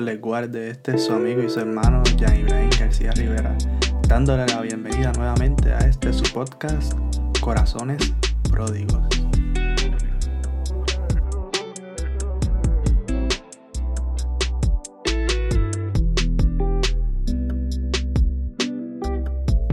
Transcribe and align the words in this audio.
Dios 0.00 0.14
les 0.14 0.20
guarde. 0.20 0.70
Este 0.70 0.94
es 0.94 1.04
su 1.04 1.12
amigo 1.12 1.42
y 1.42 1.50
su 1.50 1.60
hermano 1.60 2.02
Jan 2.18 2.40
Ibrahim 2.40 2.70
García 2.78 3.10
Rivera, 3.12 3.54
dándole 4.08 4.46
la 4.46 4.62
bienvenida 4.62 5.12
nuevamente 5.12 5.72
a 5.72 5.78
este 5.80 6.12
su 6.14 6.24
podcast 6.32 6.94
Corazones 7.40 8.14
Pródigos. 8.50 9.06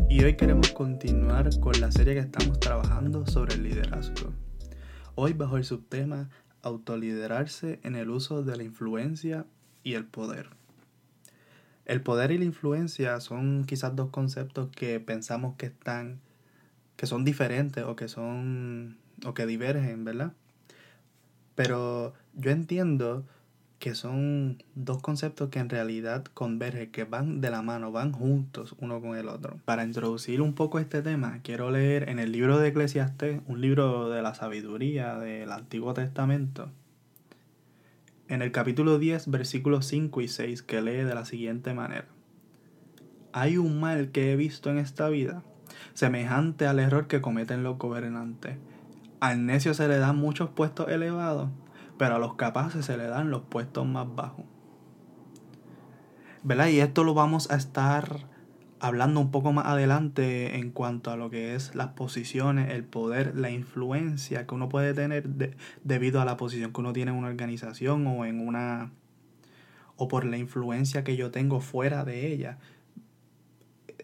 Y 0.09 0.23
hoy 0.23 0.35
queremos 0.35 0.71
continuar 0.71 1.49
con 1.61 1.79
la 1.79 1.89
serie 1.91 2.15
que 2.15 2.19
estamos 2.21 2.59
trabajando 2.59 3.25
sobre 3.27 3.55
el 3.55 3.63
liderazgo. 3.63 4.33
Hoy 5.15 5.31
bajo 5.31 5.55
el 5.55 5.63
subtema 5.63 6.29
autoliderarse 6.63 7.79
en 7.83 7.95
el 7.95 8.09
uso 8.09 8.43
de 8.43 8.57
la 8.57 8.63
influencia 8.63 9.45
y 9.87 9.93
el 9.93 10.03
poder. 10.03 10.49
El 11.85 12.01
poder 12.01 12.31
y 12.31 12.37
la 12.37 12.43
influencia 12.43 13.21
son 13.21 13.63
quizás 13.63 13.95
dos 13.95 14.09
conceptos 14.09 14.67
que 14.75 14.99
pensamos 14.99 15.55
que 15.55 15.67
están 15.67 16.19
que 16.97 17.05
son 17.05 17.23
diferentes 17.23 17.85
o 17.85 17.95
que 17.95 18.09
son 18.09 18.97
o 19.25 19.33
que 19.33 19.45
divergen, 19.45 20.03
¿verdad? 20.03 20.33
Pero 21.55 22.13
yo 22.33 22.51
entiendo 22.51 23.23
que 23.79 23.95
son 23.95 24.61
dos 24.75 25.01
conceptos 25.01 25.49
que 25.49 25.59
en 25.59 25.69
realidad 25.69 26.25
convergen, 26.33 26.91
que 26.91 27.05
van 27.05 27.39
de 27.39 27.49
la 27.49 27.61
mano, 27.61 27.93
van 27.93 28.11
juntos 28.11 28.75
uno 28.79 28.99
con 28.99 29.15
el 29.15 29.29
otro. 29.29 29.57
Para 29.63 29.85
introducir 29.85 30.41
un 30.41 30.53
poco 30.53 30.79
este 30.79 31.01
tema, 31.01 31.39
quiero 31.43 31.71
leer 31.71 32.09
en 32.09 32.19
el 32.19 32.33
libro 32.33 32.57
de 32.57 32.67
Eclesiastés, 32.67 33.39
un 33.47 33.61
libro 33.61 34.09
de 34.09 34.21
la 34.21 34.33
sabiduría 34.33 35.17
del 35.17 35.49
Antiguo 35.51 35.93
Testamento, 35.93 36.71
en 38.27 38.41
el 38.41 38.51
capítulo 38.51 38.99
10, 38.99 39.29
versículos 39.29 39.85
5 39.85 40.21
y 40.21 40.27
6, 40.27 40.61
que 40.63 40.81
lee 40.81 41.03
de 41.03 41.15
la 41.15 41.25
siguiente 41.25 41.73
manera. 41.73 42.07
Hay 43.33 43.57
un 43.57 43.79
mal 43.79 44.11
que 44.11 44.31
he 44.31 44.35
visto 44.35 44.69
en 44.69 44.77
esta 44.77 45.09
vida, 45.09 45.43
semejante 45.93 46.65
al 46.65 46.79
error 46.79 47.07
que 47.07 47.21
cometen 47.21 47.63
los 47.63 47.77
gobernantes. 47.77 48.57
Al 49.19 49.45
necio 49.45 49.73
se 49.73 49.87
le 49.87 49.97
dan 49.97 50.17
muchos 50.17 50.49
puestos 50.49 50.89
elevados 50.89 51.49
pero 51.97 52.15
a 52.15 52.19
los 52.19 52.35
capaces 52.35 52.85
se 52.85 52.97
le 52.97 53.07
dan 53.07 53.31
los 53.31 53.41
puestos 53.43 53.85
más 53.85 54.07
bajos. 54.13 54.45
¿Verdad? 56.43 56.67
Y 56.67 56.79
esto 56.79 57.03
lo 57.03 57.13
vamos 57.13 57.51
a 57.51 57.55
estar 57.55 58.19
hablando 58.79 59.19
un 59.19 59.31
poco 59.31 59.53
más 59.53 59.65
adelante 59.65 60.57
en 60.57 60.71
cuanto 60.71 61.11
a 61.11 61.17
lo 61.17 61.29
que 61.29 61.55
es 61.55 61.75
las 61.75 61.89
posiciones, 61.89 62.71
el 62.71 62.83
poder, 62.83 63.35
la 63.35 63.49
influencia 63.49 64.45
que 64.45 64.55
uno 64.55 64.69
puede 64.69 64.93
tener 64.93 65.27
debido 65.83 66.21
a 66.21 66.25
la 66.25 66.37
posición 66.37 66.73
que 66.73 66.81
uno 66.81 66.93
tiene 66.93 67.11
en 67.11 67.17
una 67.17 67.27
organización 67.27 68.05
o 68.07 68.25
en 68.25 68.45
una 68.45 68.91
o 69.95 70.07
por 70.07 70.25
la 70.25 70.37
influencia 70.37 71.03
que 71.03 71.17
yo 71.17 71.31
tengo 71.31 71.59
fuera 71.59 72.05
de 72.05 72.31
ella. 72.31 72.59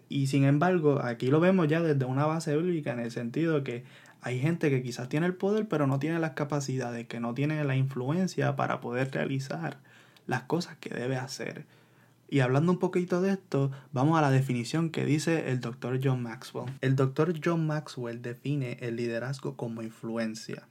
Y 0.10 0.28
sin 0.28 0.44
embargo, 0.44 1.02
aquí 1.04 1.28
lo 1.28 1.40
vemos 1.40 1.68
ya 1.68 1.82
desde 1.82 2.06
una 2.06 2.26
base 2.26 2.56
bíblica 2.58 2.92
en 2.92 3.00
el 3.00 3.12
sentido 3.12 3.64
que 3.64 3.84
hay 4.22 4.40
gente 4.40 4.70
que 4.70 4.82
quizás 4.82 5.10
tiene 5.10 5.26
el 5.26 5.36
poder, 5.36 5.68
pero 5.68 5.86
no 5.86 6.00
tiene 6.00 6.20
las 6.20 6.32
capacidades, 6.32 7.08
que 7.08 7.20
no 7.20 7.34
tiene 7.34 7.64
la 7.64 7.76
influencia 7.76 8.56
para 8.56 8.80
poder 8.80 9.12
realizar 9.12 9.78
las 10.28 10.44
cosas 10.44 10.78
que 10.78 10.90
debe 10.90 11.18
hacer. 11.18 11.66
Y 12.34 12.40
hablando 12.40 12.72
un 12.72 12.80
poquito 12.80 13.22
de 13.22 13.34
esto, 13.34 13.70
vamos 13.92 14.18
a 14.18 14.22
la 14.24 14.32
definición 14.32 14.90
que 14.90 15.06
dice 15.06 15.52
el 15.52 15.60
doctor 15.60 16.00
John 16.04 16.24
Maxwell. 16.24 16.66
El 16.82 16.96
doctor 16.96 17.32
John 17.44 17.68
Maxwell 17.68 18.24
define 18.24 18.80
el 18.82 18.96
liderazgo 18.96 19.56
como 19.56 19.84
influencia. 19.84 20.68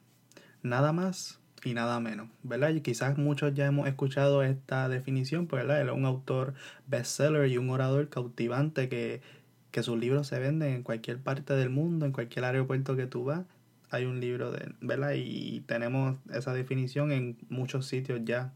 Nada 0.65 0.93
más 0.93 1.39
y 1.62 1.75
nada 1.75 2.01
menos, 2.01 2.27
¿verdad? 2.43 2.71
Y 2.71 2.81
quizás 2.81 3.17
muchos 3.17 3.55
ya 3.55 3.67
hemos 3.67 3.87
escuchado 3.87 4.43
esta 4.43 4.89
definición, 4.89 5.47
pues, 5.47 5.62
¿verdad? 5.62 5.83
Él 5.83 5.91
es 5.91 5.95
un 5.95 6.05
autor 6.05 6.55
bestseller 6.89 7.49
y 7.49 7.59
un 7.59 7.71
orador 7.71 8.09
cautivante 8.09 8.89
que 8.89 9.22
que 9.71 9.84
sus 9.84 9.97
libros 9.97 10.27
se 10.27 10.41
venden 10.41 10.75
en 10.75 10.83
cualquier 10.83 11.19
parte 11.21 11.55
del 11.55 11.71
mundo, 11.71 12.06
en 12.06 12.12
cualquier 12.12 12.45
aeropuerto 12.45 12.97
que 12.97 13.06
tú 13.06 13.22
vas, 13.22 13.47
hay 13.89 14.05
un 14.05 14.19
libro 14.19 14.51
de 14.51 14.65
él, 14.65 14.75
¿verdad? 14.81 15.12
Y 15.15 15.61
tenemos 15.61 16.17
esa 16.33 16.53
definición 16.53 17.12
en 17.12 17.39
muchos 17.49 17.87
sitios 17.87 18.21
ya 18.25 18.53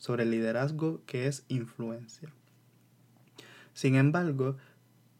sobre 0.00 0.24
el 0.24 0.32
liderazgo 0.32 1.02
que 1.06 1.28
es 1.28 1.44
influencia. 1.46 2.32
Sin 3.74 3.94
embargo, 3.94 4.56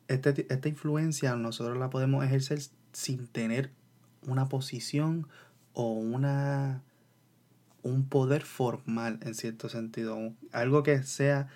este, 0.09 0.47
esta 0.53 0.69
influencia 0.69 1.37
nosotros 1.37 1.79
la 1.79 1.91
podemos 1.91 2.25
ejercer 2.25 2.59
sin 2.93 3.29
tener 3.29 3.71
una 4.27 4.49
posición 4.49 5.29
o 5.75 5.93
una 5.93 6.83
un 7.83 8.09
poder 8.09 8.43
formal 8.43 9.19
en 9.23 9.35
cierto 9.35 9.69
sentido, 9.69 10.35
algo 10.53 10.83
que 10.83 11.03
sea 11.03 11.49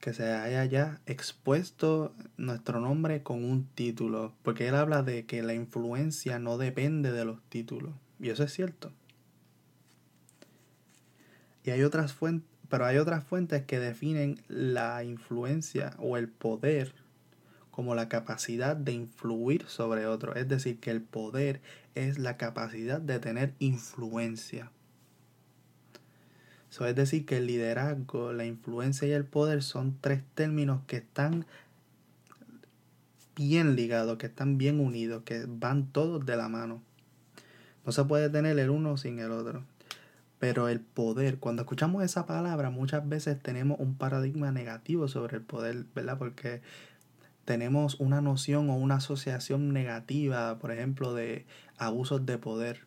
que 0.00 0.14
se 0.14 0.30
haya 0.32 0.64
ya 0.64 1.00
expuesto 1.06 2.14
nuestro 2.36 2.80
nombre 2.80 3.24
con 3.24 3.44
un 3.44 3.64
título, 3.66 4.32
porque 4.42 4.68
él 4.68 4.76
habla 4.76 5.02
de 5.02 5.26
que 5.26 5.42
la 5.42 5.54
influencia 5.54 6.38
no 6.38 6.58
depende 6.58 7.10
de 7.10 7.24
los 7.24 7.42
títulos, 7.48 7.94
y 8.20 8.30
eso 8.30 8.44
es 8.44 8.52
cierto. 8.52 8.92
Hay 11.70 11.82
otras 11.82 12.12
fuentes, 12.12 12.48
pero 12.68 12.86
hay 12.86 12.98
otras 12.98 13.24
fuentes 13.24 13.64
que 13.64 13.78
definen 13.78 14.40
la 14.48 15.04
influencia 15.04 15.94
o 15.98 16.16
el 16.16 16.28
poder 16.28 16.92
como 17.70 17.94
la 17.94 18.08
capacidad 18.08 18.76
de 18.76 18.92
influir 18.92 19.64
sobre 19.66 20.06
otro, 20.06 20.34
es 20.34 20.48
decir, 20.48 20.80
que 20.80 20.90
el 20.90 21.00
poder 21.00 21.60
es 21.94 22.18
la 22.18 22.36
capacidad 22.36 23.00
de 23.00 23.18
tener 23.20 23.54
influencia 23.60 24.70
es 26.86 26.94
decir, 26.94 27.26
que 27.26 27.38
el 27.38 27.46
liderazgo, 27.46 28.32
la 28.32 28.44
influencia 28.44 29.08
y 29.08 29.12
el 29.12 29.24
poder 29.24 29.62
son 29.62 29.96
tres 30.00 30.22
términos 30.34 30.82
que 30.86 30.98
están 30.98 31.46
bien 33.34 33.74
ligados, 33.74 34.18
que 34.18 34.26
están 34.26 34.58
bien 34.58 34.78
unidos, 34.78 35.22
que 35.24 35.44
van 35.48 35.86
todos 35.86 36.24
de 36.24 36.36
la 36.36 36.48
mano. 36.48 36.82
No 37.84 37.92
se 37.92 38.04
puede 38.04 38.28
tener 38.30 38.58
el 38.58 38.70
uno 38.70 38.96
sin 38.96 39.18
el 39.18 39.32
otro. 39.32 39.64
Pero 40.38 40.68
el 40.68 40.80
poder, 40.80 41.38
cuando 41.38 41.62
escuchamos 41.62 42.04
esa 42.04 42.26
palabra, 42.26 42.70
muchas 42.70 43.08
veces 43.08 43.40
tenemos 43.42 43.80
un 43.80 43.96
paradigma 43.96 44.52
negativo 44.52 45.08
sobre 45.08 45.36
el 45.38 45.42
poder, 45.42 45.86
¿verdad? 45.94 46.18
Porque 46.18 46.62
tenemos 47.44 47.98
una 47.98 48.20
noción 48.20 48.70
o 48.70 48.76
una 48.76 48.96
asociación 48.96 49.72
negativa, 49.72 50.58
por 50.58 50.70
ejemplo, 50.70 51.14
de 51.14 51.46
abusos 51.76 52.26
de 52.26 52.38
poder, 52.38 52.86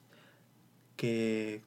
que 0.95 1.63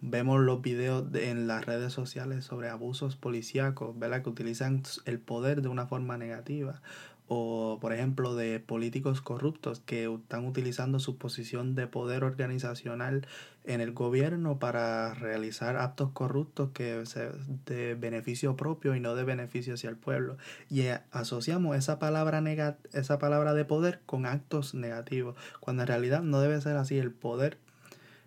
vemos 0.00 0.40
los 0.40 0.62
videos 0.62 1.04
en 1.14 1.48
las 1.48 1.66
redes 1.66 1.92
sociales 1.92 2.44
sobre 2.44 2.68
abusos 2.68 3.16
policíacos, 3.16 3.98
¿verdad? 3.98 4.22
Que 4.22 4.30
utilizan 4.30 4.82
el 5.06 5.18
poder 5.18 5.60
de 5.60 5.68
una 5.68 5.86
forma 5.86 6.16
negativa. 6.16 6.80
O, 7.28 7.78
por 7.80 7.92
ejemplo, 7.92 8.36
de 8.36 8.60
políticos 8.60 9.20
corruptos 9.20 9.80
que 9.80 10.04
están 10.06 10.46
utilizando 10.46 11.00
su 11.00 11.16
posición 11.16 11.74
de 11.74 11.88
poder 11.88 12.22
organizacional 12.22 13.26
en 13.64 13.80
el 13.80 13.92
gobierno 13.92 14.58
para 14.58 15.12
realizar 15.14 15.76
actos 15.76 16.10
corruptos 16.12 16.70
que 16.70 17.02
de 17.66 17.94
beneficio 17.96 18.56
propio 18.56 18.94
y 18.94 19.00
no 19.00 19.16
de 19.16 19.24
beneficio 19.24 19.74
hacia 19.74 19.90
el 19.90 19.96
pueblo. 19.96 20.36
Y 20.70 20.82
eh, 20.82 21.00
asociamos 21.10 21.76
esa 21.76 21.98
palabra, 21.98 22.42
esa 22.92 23.18
palabra 23.18 23.54
de 23.54 23.64
poder 23.64 24.00
con 24.06 24.24
actos 24.24 24.74
negativos, 24.74 25.34
cuando 25.60 25.82
en 25.82 25.88
realidad 25.88 26.22
no 26.22 26.40
debe 26.40 26.60
ser 26.60 26.76
así. 26.76 26.96
El 26.98 27.10
poder 27.10 27.58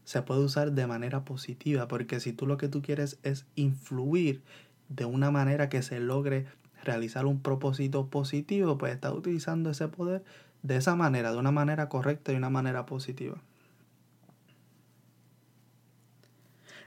se 0.03 0.21
puede 0.23 0.41
usar 0.41 0.73
de 0.73 0.87
manera 0.87 1.23
positiva, 1.23 1.87
porque 1.87 2.19
si 2.19 2.33
tú 2.33 2.47
lo 2.47 2.57
que 2.57 2.67
tú 2.67 2.81
quieres 2.81 3.19
es 3.23 3.45
influir 3.55 4.41
de 4.89 5.05
una 5.05 5.31
manera 5.31 5.69
que 5.69 5.83
se 5.83 5.99
logre 5.99 6.47
realizar 6.83 7.25
un 7.25 7.41
propósito 7.41 8.07
positivo, 8.07 8.77
pues 8.77 8.93
estás 8.93 9.13
utilizando 9.13 9.69
ese 9.69 9.87
poder 9.87 10.23
de 10.63 10.77
esa 10.77 10.95
manera, 10.95 11.31
de 11.31 11.37
una 11.37 11.51
manera 11.51 11.89
correcta 11.89 12.31
y 12.31 12.35
una 12.35 12.49
manera 12.49 12.85
positiva. 12.85 13.41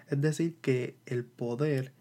Es 0.09 0.21
decir, 0.21 0.57
que 0.61 0.97
el 1.07 1.25
poder 1.25 1.93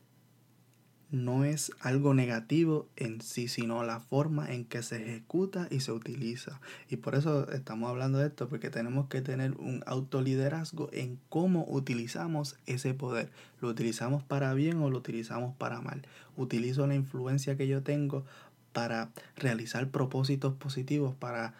no 1.11 1.43
es 1.43 1.73
algo 1.81 2.13
negativo 2.13 2.87
en 2.95 3.21
sí, 3.21 3.49
sino 3.49 3.83
la 3.83 3.99
forma 3.99 4.51
en 4.51 4.63
que 4.65 4.81
se 4.81 4.95
ejecuta 4.95 5.67
y 5.69 5.81
se 5.81 5.91
utiliza. 5.91 6.61
Y 6.89 6.97
por 6.97 7.15
eso 7.15 7.49
estamos 7.51 7.89
hablando 7.89 8.17
de 8.17 8.27
esto, 8.27 8.47
porque 8.47 8.69
tenemos 8.69 9.07
que 9.07 9.21
tener 9.21 9.51
un 9.53 9.83
autoliderazgo 9.85 10.89
en 10.93 11.19
cómo 11.29 11.65
utilizamos 11.67 12.55
ese 12.65 12.93
poder. 12.93 13.29
¿Lo 13.59 13.67
utilizamos 13.67 14.23
para 14.23 14.53
bien 14.53 14.77
o 14.77 14.89
lo 14.89 14.97
utilizamos 14.97 15.53
para 15.57 15.81
mal? 15.81 16.01
Utilizo 16.37 16.87
la 16.87 16.95
influencia 16.95 17.57
que 17.57 17.67
yo 17.67 17.83
tengo 17.83 18.25
para 18.71 19.09
realizar 19.35 19.89
propósitos 19.89 20.53
positivos, 20.53 21.13
para 21.13 21.53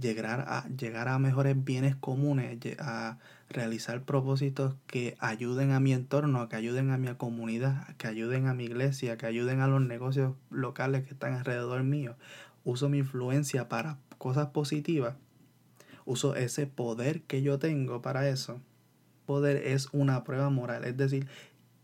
llegar 0.00 0.44
a, 0.48 0.66
llegar 0.68 1.08
a 1.08 1.18
mejores 1.18 1.62
bienes 1.62 1.96
comunes, 1.96 2.58
a 2.78 3.18
realizar 3.48 4.02
propósitos 4.02 4.74
que 4.86 5.16
ayuden 5.20 5.70
a 5.70 5.80
mi 5.80 5.92
entorno, 5.92 6.48
que 6.48 6.56
ayuden 6.56 6.90
a 6.90 6.98
mi 6.98 7.08
comunidad, 7.14 7.94
que 7.96 8.08
ayuden 8.08 8.46
a 8.46 8.54
mi 8.54 8.64
iglesia, 8.64 9.16
que 9.16 9.26
ayuden 9.26 9.60
a 9.60 9.68
los 9.68 9.80
negocios 9.80 10.34
locales 10.50 11.04
que 11.04 11.14
están 11.14 11.34
alrededor 11.34 11.82
mío. 11.84 12.16
Uso 12.64 12.88
mi 12.88 12.98
influencia 12.98 13.68
para 13.68 13.98
cosas 14.18 14.48
positivas. 14.48 15.14
Uso 16.04 16.34
ese 16.34 16.66
poder 16.66 17.22
que 17.22 17.42
yo 17.42 17.58
tengo 17.58 18.02
para 18.02 18.28
eso. 18.28 18.60
Poder 19.26 19.56
es 19.56 19.88
una 19.92 20.24
prueba 20.24 20.50
moral, 20.50 20.84
es 20.84 20.96
decir, 20.96 21.26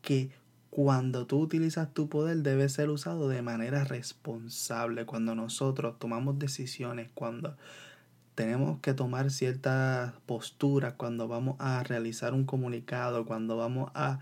que 0.02 0.30
cuando 0.70 1.26
tú 1.26 1.40
utilizas 1.40 1.92
tu 1.92 2.08
poder 2.08 2.38
debe 2.38 2.68
ser 2.68 2.90
usado 2.90 3.28
de 3.28 3.42
manera 3.42 3.84
responsable. 3.84 5.04
Cuando 5.04 5.34
nosotros 5.34 5.98
tomamos 5.98 6.38
decisiones, 6.38 7.10
cuando 7.12 7.56
tenemos 8.40 8.80
que 8.80 8.94
tomar 8.94 9.30
ciertas 9.30 10.14
posturas, 10.24 10.94
cuando 10.94 11.28
vamos 11.28 11.56
a 11.58 11.82
realizar 11.82 12.32
un 12.32 12.46
comunicado, 12.46 13.26
cuando 13.26 13.58
vamos 13.58 13.90
a, 13.92 14.20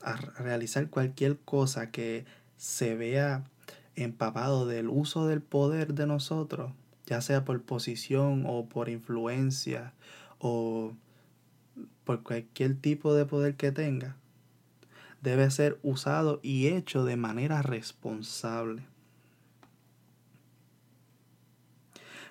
a 0.00 0.14
realizar 0.38 0.88
cualquier 0.90 1.36
cosa 1.40 1.90
que 1.90 2.24
se 2.56 2.94
vea 2.94 3.42
empapado 3.96 4.64
del 4.64 4.88
uso 4.88 5.26
del 5.26 5.42
poder 5.42 5.94
de 5.94 6.06
nosotros, 6.06 6.70
ya 7.04 7.20
sea 7.20 7.44
por 7.44 7.60
posición 7.64 8.44
o 8.46 8.68
por 8.68 8.88
influencia 8.88 9.92
o 10.38 10.92
por 12.04 12.22
cualquier 12.22 12.76
tipo 12.76 13.12
de 13.12 13.26
poder 13.26 13.56
que 13.56 13.72
tenga, 13.72 14.14
debe 15.20 15.50
ser 15.50 15.80
usado 15.82 16.38
y 16.44 16.68
hecho 16.68 17.04
de 17.04 17.16
manera 17.16 17.60
responsable. 17.62 18.84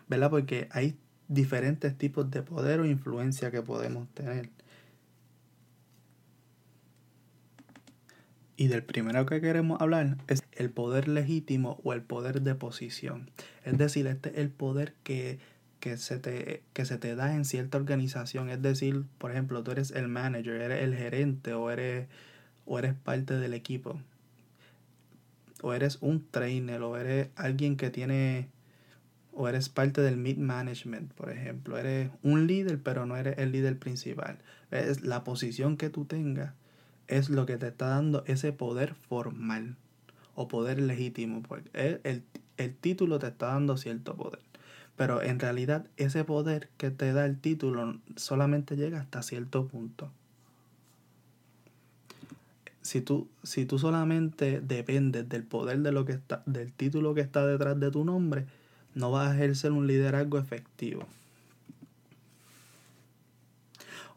¿Verdad? 0.07 0.29
Porque 0.29 0.67
hay 0.71 0.97
diferentes 1.27 1.97
tipos 1.97 2.29
de 2.29 2.43
poder 2.43 2.79
o 2.79 2.85
influencia 2.85 3.51
que 3.51 3.61
podemos 3.61 4.07
tener. 4.09 4.49
Y 8.57 8.67
del 8.67 8.83
primero 8.83 9.25
que 9.25 9.41
queremos 9.41 9.81
hablar 9.81 10.17
es 10.27 10.43
el 10.53 10.69
poder 10.69 11.07
legítimo 11.07 11.79
o 11.83 11.93
el 11.93 12.01
poder 12.01 12.41
de 12.41 12.55
posición. 12.55 13.29
Es 13.65 13.77
decir, 13.77 14.07
este 14.07 14.29
es 14.29 14.37
el 14.37 14.49
poder 14.49 14.93
que, 15.03 15.39
que, 15.81 15.97
se 15.97 16.19
te, 16.19 16.63
que 16.71 16.85
se 16.85 16.97
te 16.97 17.15
da 17.15 17.35
en 17.35 17.43
cierta 17.43 17.77
organización. 17.77 18.49
Es 18.49 18.61
decir, 18.61 19.03
por 19.17 19.31
ejemplo, 19.31 19.61
tú 19.63 19.71
eres 19.71 19.91
el 19.91 20.07
manager, 20.07 20.61
eres 20.61 20.83
el 20.83 20.95
gerente 20.95 21.53
o 21.53 21.69
eres 21.69 22.07
o 22.65 22.79
eres 22.79 22.95
parte 22.95 23.35
del 23.35 23.53
equipo, 23.53 23.99
o 25.61 25.73
eres 25.73 25.99
un 26.01 26.27
trainer, 26.29 26.81
o 26.81 26.97
eres 26.97 27.29
alguien 27.35 27.77
que 27.77 27.89
tiene, 27.89 28.49
o 29.35 29.47
eres 29.47 29.69
parte 29.69 30.01
del 30.01 30.17
mid 30.17 30.37
management, 30.37 31.13
por 31.13 31.29
ejemplo, 31.29 31.77
eres 31.77 32.09
un 32.23 32.47
líder, 32.47 32.81
pero 32.81 33.05
no 33.05 33.17
eres 33.17 33.37
el 33.37 33.51
líder 33.51 33.77
principal. 33.77 34.39
Es 34.71 35.01
la 35.01 35.23
posición 35.23 35.77
que 35.77 35.89
tú 35.89 36.05
tengas 36.05 36.53
es 37.07 37.29
lo 37.29 37.45
que 37.45 37.57
te 37.57 37.67
está 37.67 37.89
dando 37.89 38.23
ese 38.25 38.51
poder 38.51 38.95
formal 38.95 39.75
o 40.33 40.47
poder 40.47 40.81
legítimo, 40.81 41.43
porque 41.43 41.69
el, 42.03 42.23
el 42.57 42.75
título 42.75 43.19
te 43.19 43.27
está 43.27 43.47
dando 43.47 43.77
cierto 43.77 44.15
poder. 44.15 44.39
Pero 44.95 45.21
en 45.21 45.39
realidad 45.39 45.85
ese 45.97 46.23
poder 46.23 46.69
que 46.77 46.89
te 46.89 47.13
da 47.13 47.25
el 47.25 47.39
título 47.39 47.99
solamente 48.15 48.75
llega 48.75 49.01
hasta 49.01 49.21
cierto 49.21 49.67
punto 49.67 50.09
si 52.85 53.01
tú, 53.01 53.27
si 53.41 53.65
tú 53.65 53.79
solamente 53.79 54.61
dependes 54.61 55.27
del 55.27 55.43
poder 55.43 55.79
de 55.79 55.91
lo 55.91 56.05
que 56.05 56.11
está, 56.11 56.43
del 56.45 56.71
título 56.71 57.15
que 57.15 57.21
está 57.21 57.43
detrás 57.47 57.79
de 57.79 57.89
tu 57.89 58.05
nombre, 58.05 58.45
no 58.95 59.11
vas 59.11 59.29
a 59.29 59.35
ejercer 59.35 59.71
un 59.71 59.85
liderazgo 59.85 60.39
efectivo. 60.39 61.05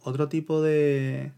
Otro 0.03 0.29
tipo 0.29 0.63
de. 0.63 1.33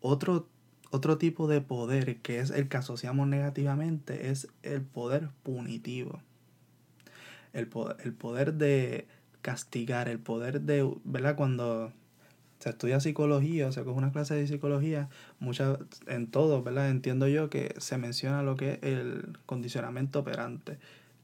Otro, 0.00 0.48
otro 0.90 1.18
tipo 1.18 1.48
de 1.48 1.60
poder 1.60 2.16
que 2.18 2.38
es 2.38 2.50
el 2.50 2.68
que 2.68 2.76
asociamos 2.78 3.26
negativamente 3.26 4.30
es 4.30 4.48
el 4.62 4.82
poder 4.82 5.28
punitivo. 5.42 6.22
El 7.52 7.66
poder, 7.66 7.96
el 8.04 8.14
poder 8.14 8.54
de 8.54 9.06
castigar, 9.42 10.08
el 10.08 10.20
poder 10.20 10.62
de. 10.62 10.90
¿Verdad? 11.04 11.36
Cuando 11.36 11.92
se 12.60 12.70
estudia 12.70 13.00
psicología, 13.00 13.68
o 13.68 13.72
sea, 13.72 13.84
coge 13.84 13.98
una 13.98 14.12
clase 14.12 14.34
de 14.34 14.46
psicología, 14.46 15.08
muchas, 15.38 15.78
en 16.06 16.28
todo, 16.28 16.62
¿verdad? 16.62 16.90
Entiendo 16.90 17.28
yo 17.28 17.50
que 17.50 17.74
se 17.78 17.98
menciona 17.98 18.42
lo 18.42 18.56
que 18.56 18.74
es 18.74 18.78
el 18.82 19.38
condicionamiento 19.46 20.20
operante, 20.20 20.78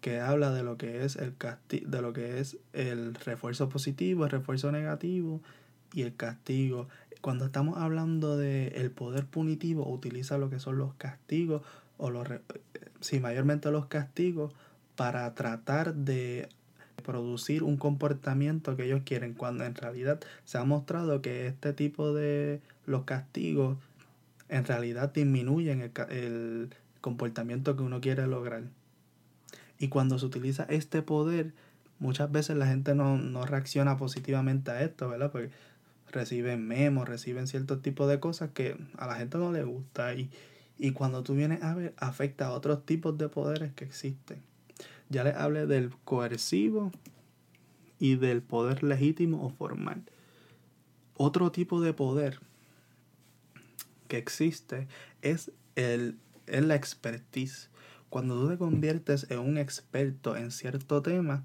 que 0.05 0.21
habla 0.21 0.53
de 0.53 0.62
lo 0.62 0.77
que 0.77 1.03
es 1.06 1.17
el 1.17 1.35
de 1.71 2.03
lo 2.03 2.12
que 2.12 2.39
es 2.39 2.59
el 2.75 3.15
refuerzo 3.15 3.71
positivo, 3.71 4.27
el 4.27 4.31
refuerzo 4.31 4.71
negativo 4.71 5.41
y 5.95 6.03
el 6.03 6.15
castigo. 6.15 6.89
Cuando 7.23 7.47
estamos 7.47 7.79
hablando 7.79 8.37
de 8.37 8.67
el 8.77 8.91
poder 8.91 9.25
punitivo, 9.25 9.91
utiliza 9.91 10.37
lo 10.37 10.51
que 10.51 10.61
son 10.61 10.77
los 10.77 10.93
castigos 10.97 11.62
o 11.97 12.11
los 12.11 12.29
sí, 13.01 13.19
mayormente 13.19 13.71
los 13.71 13.87
castigos 13.87 14.53
para 14.95 15.35
tratar 15.35 15.95
de 15.95 16.51
producir 17.03 17.62
un 17.62 17.79
comportamiento 17.79 18.77
que 18.77 18.85
ellos 18.85 19.05
quieren, 19.06 19.33
cuando 19.33 19.65
en 19.65 19.75
realidad 19.75 20.21
se 20.45 20.59
ha 20.59 20.65
mostrado 20.65 21.23
que 21.23 21.47
este 21.47 21.73
tipo 21.73 22.12
de 22.12 22.61
los 22.85 23.05
castigos 23.05 23.79
en 24.51 24.67
realidad 24.67 25.15
disminuyen 25.15 25.91
el 26.11 26.75
comportamiento 27.01 27.75
que 27.75 27.83
uno 27.83 28.03
quiere 28.03 28.27
lograr. 28.27 28.65
Y 29.79 29.88
cuando 29.88 30.19
se 30.19 30.26
utiliza 30.26 30.65
este 30.65 31.03
poder, 31.03 31.53
muchas 31.99 32.31
veces 32.31 32.56
la 32.56 32.67
gente 32.67 32.94
no, 32.94 33.19
no 33.19 33.44
reacciona 33.44 33.97
positivamente 33.97 34.71
a 34.71 34.82
esto, 34.82 35.09
¿verdad? 35.09 35.32
Porque 35.32 35.50
reciben 36.11 36.67
memos, 36.67 37.09
reciben 37.09 37.47
ciertos 37.47 37.82
tipos 37.82 38.09
de 38.09 38.21
cosas 38.21 38.50
que 38.50 38.76
a 38.97 39.06
la 39.06 39.17
gente 39.17 39.38
no 39.38 39.53
le 39.53 39.65
gusta. 39.65 40.15
Y, 40.15 40.31
y 40.79 40.93
cuando 40.93 41.23
tú 41.23 41.35
vienes 41.35 41.62
a 41.62 41.75
ver, 41.75 41.94
afecta 41.97 42.47
a 42.47 42.53
otros 42.53 42.87
tipos 42.87 43.19
de 43.19 43.29
poderes 43.29 43.73
que 43.75 43.85
existen. 43.85 44.41
Ya 45.09 45.25
les 45.25 45.35
hablé 45.35 45.67
del 45.67 45.91
coercivo 46.05 46.91
y 47.99 48.17
del 48.17 48.43
poder 48.43 48.82
legítimo 48.82 49.44
o 49.44 49.50
formal. 49.50 50.03
Otro 51.17 51.53
tipo 51.53 51.81
de 51.81 51.93
poder 51.93 52.41
que 54.09 54.19
existe 54.19 54.88
es, 55.23 55.53
el, 55.77 56.19
es 56.47 56.65
la 56.65 56.75
expertise. 56.75 57.69
Cuando 58.15 58.41
tú 58.41 58.49
te 58.49 58.59
conviertes 58.59 59.27
en 59.29 59.41
un 59.41 59.59
experto 59.59 60.37
en 60.37 60.53
cierto 60.53 61.03
tema, 61.03 61.43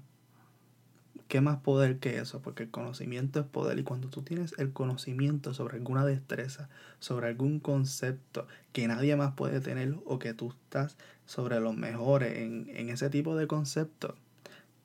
¿qué 1.26 1.40
más 1.40 1.56
poder 1.56 1.98
que 1.98 2.18
eso? 2.18 2.42
Porque 2.42 2.62
el 2.62 2.70
conocimiento 2.70 3.40
es 3.40 3.46
poder 3.46 3.80
y 3.80 3.82
cuando 3.82 4.06
tú 4.06 4.22
tienes 4.22 4.54
el 4.56 4.72
conocimiento 4.72 5.52
sobre 5.52 5.78
alguna 5.78 6.06
destreza, 6.06 6.68
sobre 7.00 7.26
algún 7.26 7.58
concepto 7.58 8.46
que 8.72 8.86
nadie 8.86 9.16
más 9.16 9.32
puede 9.32 9.60
tener 9.60 9.96
o 10.04 10.20
que 10.20 10.32
tú 10.32 10.50
estás 10.50 10.96
sobre 11.26 11.58
los 11.58 11.76
mejores 11.76 12.38
en, 12.38 12.70
en 12.72 12.88
ese 12.88 13.10
tipo 13.10 13.34
de 13.34 13.48
conceptos, 13.48 14.14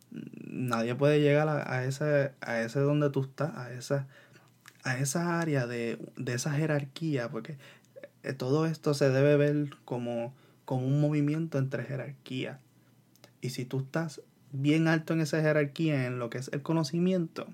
nadie 0.09 0.95
puede 0.95 1.21
llegar 1.21 1.47
a, 1.47 1.71
a, 1.71 1.85
ese, 1.85 2.31
a 2.41 2.61
ese 2.61 2.79
donde 2.79 3.11
tú 3.11 3.21
estás, 3.21 3.55
a 3.55 3.71
esa, 3.71 4.07
a 4.81 4.97
esa 4.97 5.39
área 5.39 5.67
de, 5.67 5.99
de 6.17 6.33
esa 6.33 6.49
jerarquía, 6.49 7.29
porque 7.29 7.59
eh, 8.23 8.33
todo 8.33 8.65
esto 8.65 8.95
se 8.95 9.11
debe 9.11 9.37
ver 9.37 9.69
como, 9.85 10.33
como 10.65 10.85
un 10.85 10.99
movimiento 10.99 11.57
entre 11.57 11.83
jerarquía. 11.83 12.59
Y 13.41 13.51
si 13.51 13.65
tú 13.65 13.79
estás 13.79 14.21
bien 14.51 14.87
alto 14.87 15.13
en 15.13 15.21
esa 15.21 15.41
jerarquía, 15.41 16.05
en 16.05 16.19
lo 16.19 16.29
que 16.29 16.39
es 16.39 16.49
el 16.53 16.61
conocimiento, 16.61 17.47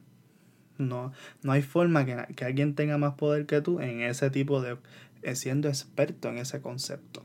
no, 0.77 1.11
no 1.43 1.51
hay 1.51 1.61
forma 1.61 2.05
que, 2.05 2.33
que 2.35 2.45
alguien 2.45 2.75
tenga 2.75 2.97
más 2.97 3.13
poder 3.15 3.45
que 3.45 3.61
tú 3.61 3.79
en 3.79 4.01
ese 4.01 4.29
tipo 4.29 4.61
de, 4.61 4.77
eh, 5.21 5.35
siendo 5.35 5.67
experto 5.67 6.29
en 6.29 6.37
ese 6.37 6.61
concepto. 6.61 7.23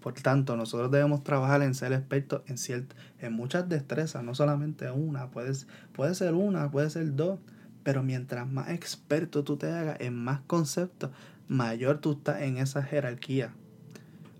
Por 0.00 0.14
tanto, 0.14 0.56
nosotros 0.56 0.90
debemos 0.90 1.22
trabajar 1.22 1.62
en 1.62 1.74
ser 1.74 1.92
expertos 1.92 2.42
en, 2.46 2.56
cierto, 2.56 2.96
en 3.18 3.34
muchas 3.34 3.68
destrezas, 3.68 4.24
no 4.24 4.34
solamente 4.34 4.90
una, 4.90 5.30
puedes, 5.30 5.66
puede 5.92 6.14
ser 6.14 6.32
una, 6.34 6.70
puede 6.70 6.88
ser 6.88 7.14
dos, 7.16 7.38
pero 7.82 8.02
mientras 8.02 8.48
más 8.48 8.70
experto 8.70 9.44
tú 9.44 9.56
te 9.56 9.70
hagas 9.70 10.00
en 10.00 10.14
más 10.14 10.40
conceptos, 10.46 11.10
mayor 11.50 11.98
tú 11.98 12.12
estás 12.12 12.40
en 12.40 12.56
esa 12.56 12.82
jerarquía 12.82 13.52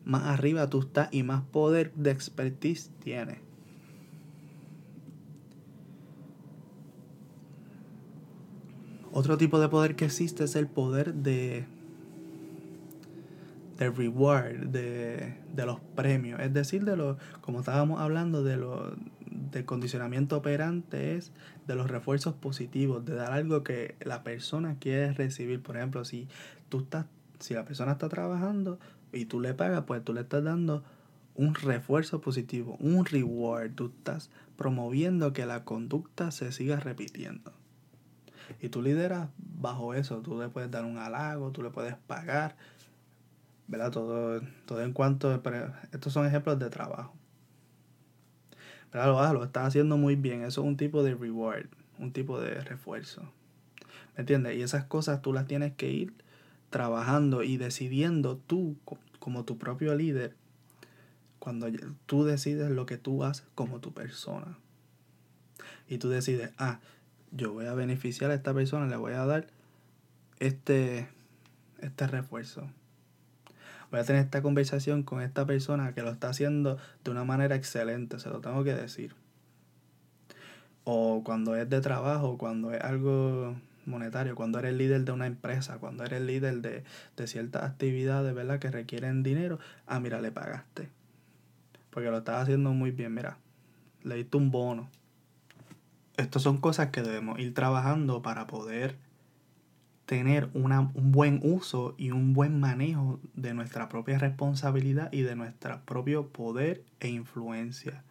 más 0.04 0.24
arriba 0.24 0.68
tú 0.68 0.80
estás 0.80 1.08
y 1.12 1.22
más 1.22 1.42
poder 1.42 1.92
de 1.94 2.10
expertise 2.10 2.90
tienes. 3.02 3.38
Otro 9.12 9.36
tipo 9.36 9.58
de 9.60 9.68
poder 9.68 9.96
que 9.96 10.04
existe 10.04 10.44
es 10.44 10.54
el 10.56 10.68
poder 10.68 11.14
de 11.14 11.66
de 13.78 13.88
reward, 13.88 14.66
de, 14.66 15.38
de 15.54 15.66
los 15.66 15.80
premios, 15.96 16.38
es 16.40 16.52
decir, 16.52 16.84
de 16.84 16.96
los, 16.96 17.16
como 17.40 17.60
estábamos 17.60 17.98
hablando, 17.98 18.44
de 18.44 18.58
los 18.58 18.92
del 19.50 19.64
condicionamiento 19.64 20.36
operante 20.36 21.16
es 21.16 21.32
de 21.66 21.74
los 21.74 21.90
refuerzos 21.90 22.34
positivos, 22.34 23.04
de 23.04 23.14
dar 23.14 23.32
algo 23.32 23.62
que 23.62 23.96
la 24.00 24.22
persona 24.22 24.76
quiere 24.78 25.12
recibir. 25.12 25.62
Por 25.62 25.76
ejemplo, 25.76 26.04
si 26.04 26.28
tú 26.68 26.80
estás, 26.80 27.06
si 27.38 27.54
la 27.54 27.64
persona 27.64 27.92
está 27.92 28.08
trabajando, 28.08 28.78
y 29.12 29.24
tú 29.24 29.40
le 29.40 29.54
pagas, 29.54 29.84
pues 29.86 30.04
tú 30.04 30.12
le 30.12 30.22
estás 30.22 30.44
dando 30.44 30.84
un 31.34 31.54
refuerzo 31.54 32.20
positivo, 32.20 32.76
un 32.80 33.04
reward. 33.04 33.72
Tú 33.72 33.86
estás 33.96 34.30
promoviendo 34.56 35.32
que 35.32 35.46
la 35.46 35.64
conducta 35.64 36.30
se 36.30 36.52
siga 36.52 36.78
repitiendo. 36.78 37.52
Y 38.60 38.68
tú 38.68 38.82
lideras 38.82 39.28
bajo 39.38 39.94
eso. 39.94 40.18
Tú 40.18 40.38
le 40.38 40.48
puedes 40.48 40.70
dar 40.70 40.84
un 40.84 40.98
halago, 40.98 41.50
tú 41.50 41.62
le 41.62 41.70
puedes 41.70 41.94
pagar. 41.94 42.56
¿Verdad? 43.68 43.90
Todo, 43.92 44.40
todo 44.66 44.82
en 44.82 44.92
cuanto. 44.92 45.42
Estos 45.92 46.12
son 46.12 46.26
ejemplos 46.26 46.58
de 46.58 46.70
trabajo. 46.70 47.14
Pero 48.90 49.32
lo, 49.32 49.44
estás 49.44 49.68
haciendo 49.68 49.96
muy 49.96 50.16
bien. 50.16 50.42
Eso 50.42 50.62
es 50.62 50.66
un 50.66 50.76
tipo 50.76 51.02
de 51.02 51.14
reward, 51.14 51.66
un 51.98 52.12
tipo 52.12 52.40
de 52.40 52.60
refuerzo. 52.60 53.22
¿Me 54.16 54.22
entiendes? 54.22 54.56
Y 54.56 54.62
esas 54.62 54.84
cosas 54.84 55.22
tú 55.22 55.32
las 55.32 55.46
tienes 55.46 55.72
que 55.74 55.90
ir 55.90 56.12
trabajando 56.70 57.42
y 57.42 57.56
decidiendo 57.56 58.36
tú 58.36 58.76
como 59.18 59.44
tu 59.44 59.58
propio 59.58 59.94
líder, 59.94 60.34
cuando 61.38 61.68
tú 62.06 62.24
decides 62.24 62.70
lo 62.70 62.86
que 62.86 62.98
tú 62.98 63.24
haces 63.24 63.46
como 63.54 63.80
tu 63.80 63.92
persona. 63.92 64.58
Y 65.88 65.98
tú 65.98 66.08
decides, 66.08 66.52
ah, 66.58 66.80
yo 67.32 67.52
voy 67.52 67.66
a 67.66 67.74
beneficiar 67.74 68.30
a 68.30 68.34
esta 68.34 68.54
persona, 68.54 68.86
le 68.86 68.96
voy 68.96 69.12
a 69.12 69.24
dar 69.24 69.48
este, 70.38 71.08
este 71.80 72.06
refuerzo. 72.06 72.70
Voy 73.90 74.00
a 74.00 74.04
tener 74.04 74.22
esta 74.22 74.40
conversación 74.42 75.02
con 75.02 75.20
esta 75.20 75.46
persona 75.46 75.92
que 75.94 76.02
lo 76.02 76.10
está 76.10 76.28
haciendo 76.28 76.78
de 77.02 77.10
una 77.10 77.24
manera 77.24 77.56
excelente, 77.56 78.18
se 78.20 78.28
lo 78.28 78.40
tengo 78.40 78.62
que 78.62 78.74
decir. 78.74 79.14
O 80.84 81.22
cuando 81.24 81.56
es 81.56 81.68
de 81.68 81.80
trabajo, 81.80 82.38
cuando 82.38 82.72
es 82.72 82.80
algo 82.80 83.56
monetario, 83.86 84.34
cuando 84.36 84.58
eres 84.60 84.74
líder 84.74 85.04
de 85.04 85.12
una 85.12 85.26
empresa, 85.26 85.78
cuando 85.78 86.04
eres 86.04 86.22
líder 86.22 86.62
de, 86.62 86.84
de 87.16 87.26
ciertas 87.26 87.64
actividades, 87.64 88.34
¿verdad? 88.34 88.60
Que 88.60 88.70
requieren 88.70 89.22
dinero, 89.22 89.58
ah, 89.86 89.98
mira, 89.98 90.20
le 90.20 90.30
pagaste. 90.30 90.88
Porque 91.90 92.10
lo 92.10 92.18
estás 92.18 92.42
haciendo 92.42 92.72
muy 92.72 92.92
bien, 92.92 93.12
mira, 93.12 93.38
le 94.04 94.14
diste 94.14 94.36
un 94.36 94.50
bono. 94.52 94.88
Estas 96.16 96.42
son 96.42 96.58
cosas 96.58 96.90
que 96.90 97.02
debemos 97.02 97.38
ir 97.40 97.54
trabajando 97.54 98.22
para 98.22 98.46
poder 98.46 98.96
tener 100.10 100.50
una, 100.54 100.80
un 100.80 101.12
buen 101.12 101.38
uso 101.44 101.94
y 101.96 102.10
un 102.10 102.32
buen 102.32 102.58
manejo 102.58 103.20
de 103.34 103.54
nuestra 103.54 103.88
propia 103.88 104.18
responsabilidad 104.18 105.08
y 105.12 105.22
de 105.22 105.36
nuestro 105.36 105.84
propio 105.84 106.26
poder 106.26 106.82
e 106.98 107.10
influencia. 107.10 108.02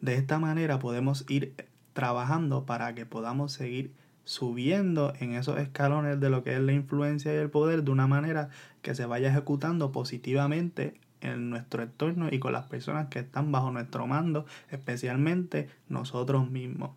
De 0.00 0.14
esta 0.14 0.38
manera 0.38 0.78
podemos 0.78 1.24
ir 1.28 1.56
trabajando 1.94 2.64
para 2.64 2.94
que 2.94 3.06
podamos 3.06 3.50
seguir 3.50 3.92
subiendo 4.22 5.12
en 5.18 5.32
esos 5.32 5.58
escalones 5.58 6.20
de 6.20 6.30
lo 6.30 6.44
que 6.44 6.54
es 6.54 6.60
la 6.60 6.74
influencia 6.74 7.34
y 7.34 7.38
el 7.38 7.50
poder 7.50 7.82
de 7.82 7.90
una 7.90 8.06
manera 8.06 8.50
que 8.80 8.94
se 8.94 9.06
vaya 9.06 9.28
ejecutando 9.28 9.90
positivamente 9.90 11.00
en 11.22 11.50
nuestro 11.50 11.82
entorno 11.82 12.28
y 12.30 12.38
con 12.38 12.52
las 12.52 12.66
personas 12.66 13.08
que 13.08 13.18
están 13.18 13.50
bajo 13.50 13.72
nuestro 13.72 14.06
mando, 14.06 14.46
especialmente 14.70 15.68
nosotros 15.88 16.48
mismos. 16.48 16.90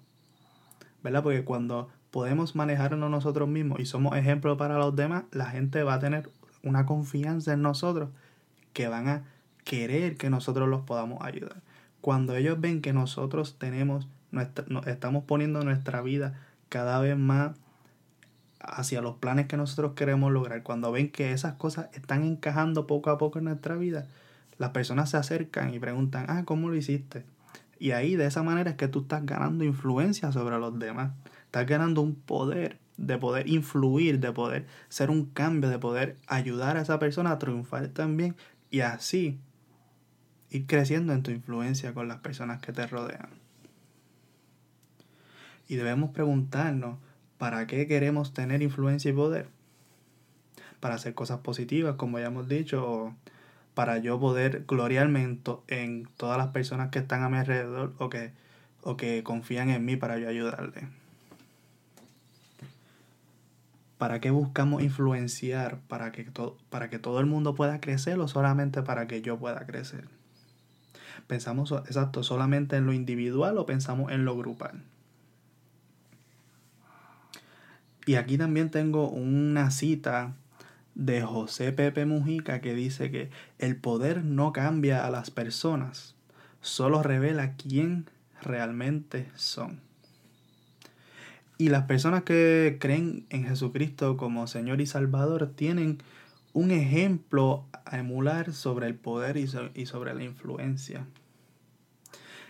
¿Verdad? 1.01 1.24
Porque 1.24 1.44
cuando 1.44 1.89
podemos 2.12 2.56
manejarnos 2.56 3.10
nosotros 3.10 3.48
mismos 3.50 3.80
y 3.80 3.86
somos 3.86 4.15
ejemplos 4.18 4.58
para 4.58 4.77
los 4.77 4.96
demás, 4.96 5.24
la 5.32 5.46
gente 5.46 5.84
va 5.84 5.96
a 5.96 6.00
tener 6.00 6.30
una 6.63 6.86
confianza 6.86 7.53
en 7.53 7.62
nosotros 7.62 8.10
que 8.74 8.88
van 8.88 9.08
a 9.08 9.24
querer 9.63 10.18
que 10.18 10.30
nosotros 10.30 10.70
los 10.70 10.82
podamos 10.82 11.24
ayudar. 11.24 11.62
Cuando 12.01 12.36
ellos 12.36 12.60
ven 12.60 12.82
que 12.82 12.94
nosotros 12.94 13.58
tenemos 13.58 14.08
nuestra, 14.32 14.65
estamos 14.88 15.24
poniendo 15.24 15.63
nuestra 15.63 16.01
vida 16.01 16.39
cada 16.70 17.00
vez 17.00 17.18
más 17.18 17.56
hacia 18.60 19.01
los 19.01 19.15
planes 19.15 19.48
que 19.48 19.58
nosotros 19.58 19.94
queremos 19.94 20.32
lograr, 20.32 20.63
cuando 20.63 20.91
ven 20.91 21.12
que 21.12 21.32
esas 21.32 21.53
cosas 21.53 21.89
están 21.94 22.24
encajando 22.24 22.88
poco 22.88 23.10
a 23.10 23.18
poco 23.18 23.39
en 23.39 23.46
nuestra 23.46 23.75
vida, 23.75 24.08
las 24.58 24.72
personas 24.72 25.10
se 25.10 25.18
acercan 25.18 25.74
y 25.74 25.80
preguntan, 25.80 26.25
ah, 26.30 26.44
¿cómo 26.46 26.70
lo 26.70 26.75
hiciste? 26.75 27.25
Y 27.80 27.91
ahí 27.91 28.15
de 28.15 28.27
esa 28.27 28.44
manera 28.44 28.72
es 28.72 28.75
que 28.75 28.88
tú 28.88 29.01
estás 29.01 29.25
ganando 29.25 29.63
influencia 29.63 30.32
sobre 30.32 30.60
los 30.60 30.77
demás, 30.77 31.12
estás 31.51 31.67
ganando 31.67 32.01
un 32.01 32.15
poder 32.15 32.79
de 32.96 33.17
poder 33.17 33.50
influir, 33.50 34.20
de 34.20 34.31
poder 34.31 34.67
ser 34.88 35.10
un 35.10 35.25
cambio, 35.25 35.70
de 35.70 35.79
poder 35.79 36.15
ayudar 36.27 36.77
a 36.77 36.81
esa 36.81 36.98
persona 36.98 37.31
a 37.31 37.39
triunfar 37.39 37.89
también 37.89 38.38
y 38.70 38.79
así 38.79 39.38
ir 40.50 40.65
creciendo 40.65 41.12
en 41.12 41.24
tu 41.24 41.31
influencia 41.31 41.93
con 41.93 42.08
las 42.08 42.20
personas 42.20 42.62
que 42.62 42.72
te 42.72 42.88
rodean. 42.88 43.27
Y 45.67 45.75
debemos 45.75 46.12
preguntarnos, 46.12 47.00
¿para 47.38 47.67
qué 47.67 47.86
queremos 47.86 48.34
tener 48.34 48.62
influencia 48.62 49.12
y 49.12 49.13
poder? 49.13 49.50
Para 50.79 50.96
hacer 50.96 51.13
cosas 51.13 51.39
positivas, 51.39 51.96
como 51.96 52.17
ya 52.17 52.27
hemos 52.27 52.48
dicho, 52.48 52.89
o 52.89 53.15
para 53.74 53.98
yo 53.98 54.22
poder 54.22 54.63
gloriarme 54.65 55.24
en, 55.67 56.08
todas 56.15 56.38
las 56.38 56.48
personas 56.48 56.91
que 56.91 57.00
están 57.00 57.24
a 57.24 57.29
mi 57.29 57.38
alrededor 57.38 57.93
o 57.98 58.10
que, 58.10 58.31
o 58.84 58.96
que 58.96 59.22
confían 59.24 59.70
en 59.70 59.84
mí 59.84 59.98
para 59.98 60.17
yo 60.17 60.29
ayudarles. 60.29 61.00
¿Para 64.01 64.20
qué 64.20 64.31
buscamos 64.31 64.81
influenciar? 64.81 65.77
¿Para 65.88 66.12
que, 66.12 66.27
¿Para 66.72 66.89
que 66.89 66.98
todo 66.98 67.20
el 67.20 67.27
mundo 67.27 67.53
pueda 67.53 67.79
crecer 67.79 68.17
o 68.17 68.27
solamente 68.27 68.81
para 68.81 69.05
que 69.05 69.22
yo 69.22 69.38
pueda 69.38 69.67
crecer? 69.67 70.08
¿Pensamos 71.27 71.72
exacto 71.72 72.24
solamente 72.24 72.77
en 72.77 72.88
lo 72.88 72.93
individual 72.93 73.60
o 73.60 73.67
pensamos 73.67 74.12
en 74.12 74.25
lo 74.25 74.36
grupal? 74.36 74.81
Y 78.08 78.15
aquí 78.15 78.39
también 78.39 78.72
tengo 78.72 79.08
una 79.08 79.70
cita 79.70 80.34
de 80.96 81.22
José 81.22 81.72
Pepe 81.72 82.08
Mujica 82.08 82.60
que 82.60 82.74
dice 82.74 83.12
que 83.12 83.29
el 83.60 83.75
poder 83.75 84.24
no 84.24 84.51
cambia 84.51 85.05
a 85.05 85.12
las 85.12 85.29
personas, 85.29 86.15
solo 86.60 87.03
revela 87.03 87.53
quién 87.53 88.10
realmente 88.41 89.29
son. 89.36 89.90
Y 91.62 91.70
las 91.70 91.84
personas 91.84 92.24
que 92.24 92.80
creen 92.82 93.27
en 93.30 93.46
Jesucristo 93.46 94.18
como 94.18 94.48
Señor 94.48 94.82
y 94.82 94.88
Salvador 94.88 95.51
tienen 95.56 96.00
un 96.53 96.72
ejemplo 96.72 97.68
a 97.86 98.00
emular 98.00 98.51
sobre 98.51 98.88
el 98.88 98.96
poder 98.96 99.38
y 99.38 99.86
sobre 99.86 100.15
la 100.15 100.24
influencia. 100.24 101.06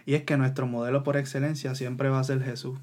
Y 0.05 0.13
es 0.13 0.23
que 0.23 0.37
nuestro 0.37 0.65
modelo 0.65 1.03
por 1.03 1.17
excelencia 1.17 1.75
siempre 1.75 2.07
va 2.07 2.21
a 2.21 2.23
ser 2.23 2.41
Jesús 2.41 2.79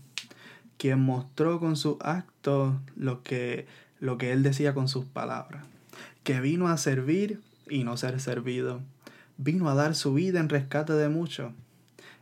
quien 0.77 1.01
mostró 1.01 1.61
con 1.61 1.79
sus 1.79 1.97
actos 2.03 2.75
lo 2.95 3.23
que, 3.23 3.67
lo 3.99 4.19
que 4.19 4.33
él 4.33 4.43
decía 4.43 4.75
con 4.75 4.87
sus 4.87 5.07
palabras, 5.07 5.65
que 6.25 6.43
vino 6.43 6.69
a 6.69 6.77
servir 6.77 7.41
y 7.71 7.85
no 7.85 7.97
ser 7.97 8.21
servido, 8.21 8.83
vino 9.39 9.71
a 9.71 9.75
dar 9.75 9.95
su 9.95 10.13
vida 10.13 10.41
en 10.41 10.51
rescate 10.51 10.93
de 10.93 11.09
muchos, 11.09 11.55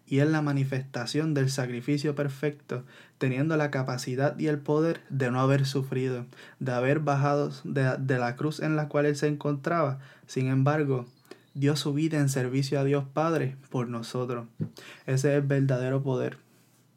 y 0.06 0.20
es 0.20 0.28
la 0.28 0.42
manifestación 0.42 1.34
del 1.34 1.50
sacrificio 1.50 2.14
perfecto, 2.14 2.84
teniendo 3.18 3.56
la 3.56 3.70
capacidad 3.70 4.38
y 4.38 4.46
el 4.46 4.58
poder 4.58 5.00
de 5.08 5.30
no 5.30 5.40
haber 5.40 5.66
sufrido, 5.66 6.26
de 6.60 6.72
haber 6.72 7.00
bajado 7.00 7.50
de, 7.64 7.96
de 7.98 8.18
la 8.18 8.36
cruz 8.36 8.60
en 8.60 8.76
la 8.76 8.88
cual 8.88 9.06
él 9.06 9.16
se 9.16 9.26
encontraba, 9.26 9.98
sin 10.26 10.48
embargo, 10.48 11.06
dio 11.54 11.75
su 11.75 11.94
vida 11.94 12.18
en 12.18 12.28
servicio 12.28 12.78
a 12.78 12.84
Dios 12.84 13.04
Padre 13.12 13.56
por 13.70 13.88
nosotros. 13.88 14.46
Ese 15.06 15.30
es 15.30 15.36
el 15.36 15.42
verdadero 15.42 16.02
poder 16.02 16.38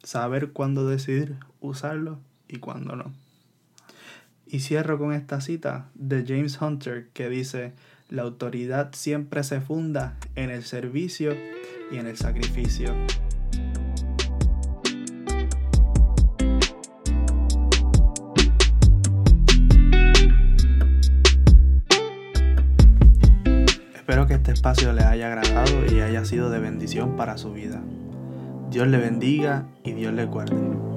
saber 0.02 0.52
cuándo 0.52 0.86
decidir 0.86 1.36
usarlo 1.60 2.18
y 2.46 2.58
cuándo 2.58 2.94
no. 2.94 3.12
Y 4.46 4.60
cierro 4.60 4.98
con 4.98 5.12
esta 5.12 5.40
cita 5.40 5.88
de 5.94 6.24
James 6.26 6.60
Hunter 6.60 7.08
que 7.12 7.28
dice, 7.28 7.72
la 8.10 8.22
autoridad 8.22 8.90
siempre 8.92 9.44
se 9.44 9.60
funda 9.60 10.16
en 10.34 10.50
el 10.50 10.64
servicio 10.64 11.32
y 11.92 11.96
en 11.96 12.06
el 12.06 12.16
sacrificio. 12.16 12.92
Espero 23.94 24.26
que 24.26 24.34
este 24.34 24.50
espacio 24.50 24.92
le 24.92 25.04
haya 25.04 25.28
agradado 25.28 25.86
y 25.86 26.00
haya 26.00 26.24
sido 26.24 26.50
de 26.50 26.58
bendición 26.58 27.16
para 27.16 27.38
su 27.38 27.52
vida. 27.52 27.80
Dios 28.70 28.88
le 28.88 28.98
bendiga 28.98 29.68
y 29.84 29.92
Dios 29.92 30.12
le 30.12 30.24
guarde. 30.24 30.89